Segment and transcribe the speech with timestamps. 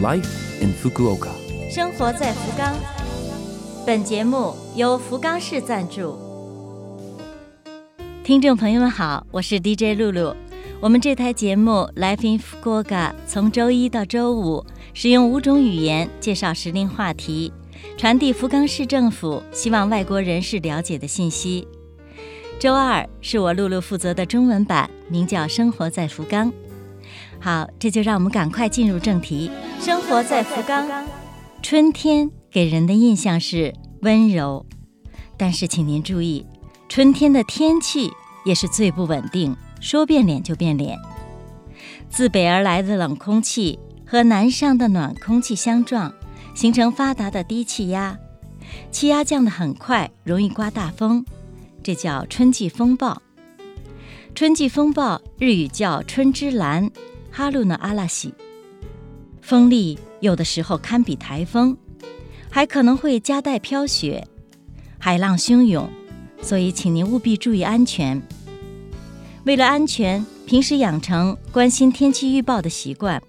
[0.00, 0.28] Life
[0.60, 1.30] in Fukuoka。
[1.68, 2.72] 生活在福冈。
[3.84, 6.16] 本节目由福冈市赞助。
[8.22, 10.36] 听众朋友们好，我是 DJ 露露。
[10.80, 12.84] 我们这台节目《Life in Fukuoka》
[13.26, 14.64] 从周一到周五，
[14.94, 17.52] 使用五种语言介绍时令话题，
[17.96, 21.66] 传递福冈市政府希望外国人士了解的信息。
[22.60, 26.52] 周二是我露露负责的中文版，名叫《生活在福冈》。
[27.40, 29.50] 好，这就让我们赶快进入正题。
[29.80, 30.88] 生活在福冈，
[31.62, 33.72] 春天给人的印象是
[34.02, 34.66] 温柔，
[35.36, 36.44] 但是请您注意，
[36.88, 38.10] 春天的天气
[38.44, 40.98] 也是最不稳定，说变脸就变脸。
[42.10, 46.12] 自北而来的冷空气和南上的暖空气相撞，
[46.54, 48.18] 形成发达的低气压，
[48.90, 51.24] 气压降得很快，容易刮大风，
[51.84, 53.22] 这叫春季风暴。
[54.34, 56.90] 春季风暴日语叫春之蓝。
[57.30, 58.34] 哈鲁呢阿拉西，
[59.40, 61.76] 风力有的时候堪比台风，
[62.50, 64.26] 还可能会夹带飘雪，
[64.98, 65.88] 海浪汹涌，
[66.42, 68.20] 所以请您务必注意安全。
[69.44, 73.22] 为了安全，平时养成关心天气预报的习惯，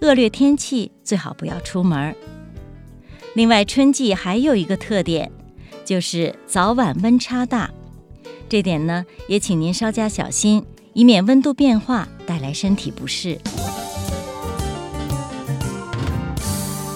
[0.00, 2.14] 恶劣天气最好不要出门。
[3.34, 5.30] 另外，春季还有一个特点，
[5.84, 7.70] 就是早晚温差大，
[8.48, 10.64] 这点呢也请您稍加小心。
[10.94, 13.38] 以免温度变化带来身体不适。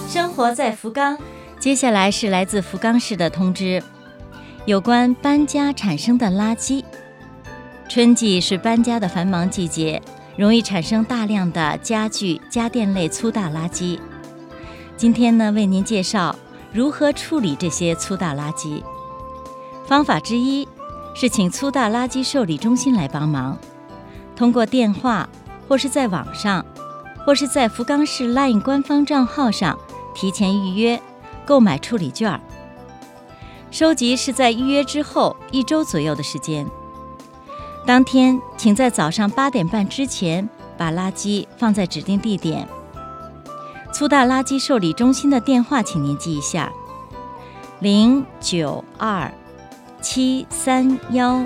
[0.07, 1.17] 生活在福冈，
[1.59, 3.81] 接下来是来自福冈市的通知，
[4.65, 6.83] 有关搬家产生的垃圾。
[7.89, 10.01] 春季是搬家的繁忙季节，
[10.35, 13.99] 容易产生大量的家具、家电类粗大垃圾。
[14.95, 16.35] 今天呢，为您介绍
[16.73, 18.83] 如何处理这些粗大垃圾。
[19.85, 20.67] 方法之一
[21.15, 23.57] 是请粗大垃圾受理中心来帮忙。
[24.37, 25.27] 通过电话，
[25.67, 26.63] 或是在网上，
[27.25, 29.77] 或是在福冈市 LINE 官方账号上
[30.13, 31.01] 提前预约
[31.43, 32.39] 购买处理券。
[33.71, 36.65] 收集是在预约之后一周左右的时间。
[37.83, 40.47] 当天，请在早上八点半之前
[40.77, 42.67] 把垃圾放在指定地点。
[43.91, 46.71] 粗大垃圾受理中心的电话，请您记一下：
[47.79, 49.31] 零九二
[49.99, 51.43] 七三幺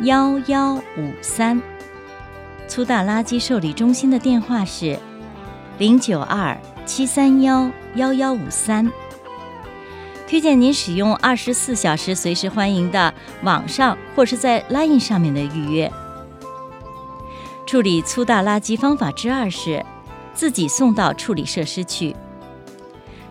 [0.00, 1.60] 幺幺五三。
[2.68, 4.98] 粗大垃圾受理中心的电话是
[5.78, 8.88] 零九二七三幺幺幺五三。
[10.28, 13.12] 推荐您使用二十四小时随时欢迎的
[13.42, 15.90] 网上或是在 LINE 上面的预约。
[17.66, 19.84] 处理粗大垃圾方法之二是
[20.34, 22.14] 自己送到处理设施去。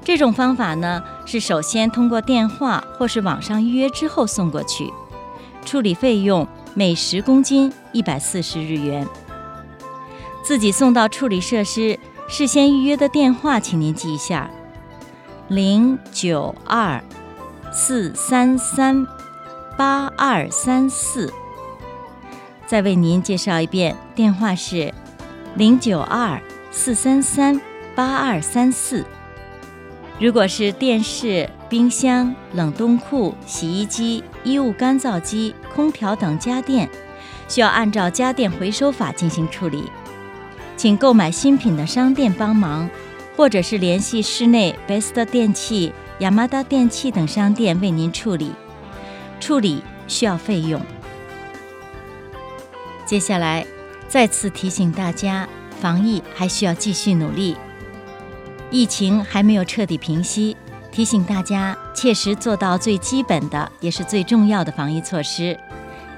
[0.03, 4.91] 这种方法呢是首先通过电话或是网上预约之后送过去，
[5.63, 9.07] 处理费用每十公斤一百四十日元。
[10.47, 11.99] 自己送到处理设施，
[12.29, 14.49] 事先预约的电话，请您记一下：
[15.49, 17.03] 零九二
[17.69, 19.05] 四三三
[19.77, 21.33] 八二三四。
[22.65, 24.93] 再为您介绍一遍，电话是
[25.55, 26.41] 零九二
[26.71, 27.59] 四三三
[27.93, 29.03] 八二三四。
[30.17, 36.89] 如果是电视、冰箱、冷冻库、洗衣机、衣物干燥机、空调等家电，
[37.49, 39.91] 需要按照家电回收法进行处理。
[40.77, 42.87] 请购买新品的商店帮忙，
[43.35, 48.51] 或者是联系室内 Best 电器、雅马达电器等商店为您处理。
[49.39, 50.79] 处理需要费用。
[53.07, 53.65] 接下来
[54.07, 55.49] 再次提醒大家，
[55.79, 57.55] 防疫还需要继续努力。
[58.69, 60.55] 疫情还没有彻底平息，
[60.91, 65.57] 提醒大家切实做到最基本的也是最重要的防疫措施，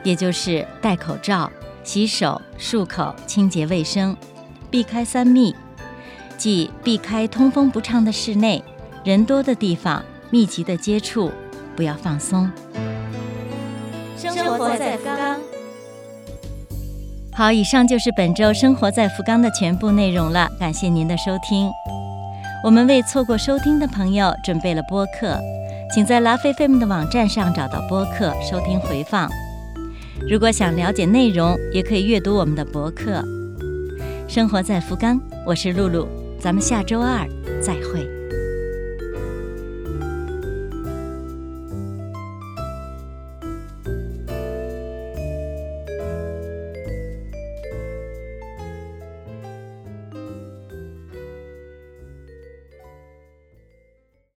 [0.03, 1.49] 也就是戴口罩、
[1.83, 4.17] 洗手、漱口、清洁卫生。
[4.69, 5.55] 避开三密，
[6.37, 8.63] 即避开通风不畅的室内、
[9.03, 11.31] 人多的地方、密集的接触，
[11.75, 12.49] 不要放松。
[14.15, 15.39] 生活在福冈。
[17.33, 21.71] 好，以上就是本周生活在福冈的全部内容了，感谢您的收听。
[22.63, 25.39] 我们为错过收听的朋友准备了播客，
[25.95, 29.29] 请在拉菲菲们的网站上找到播客收听回放。
[30.29, 33.23] 如果想了解内容，也可以阅读我们的博客。
[34.29, 36.07] 生活在福冈，我是露露，
[36.39, 37.27] 咱们下周二
[37.59, 38.18] 再会。